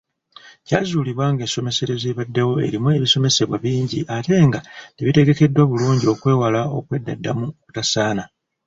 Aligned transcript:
Kyazuulibwa 0.65 1.25
ng'ensomeserezo 1.33 2.05
ebaddewo 2.13 2.53
erimu 2.67 2.87
ebisomesebwa 2.97 3.57
bingi 3.63 3.99
ate 4.15 4.35
nga 4.47 4.59
tebitegekeddwa 4.95 5.63
bulungi 5.69 6.05
okwewala 6.13 6.61
okweddaddamu 6.77 7.45
okutasaana. 7.59 8.23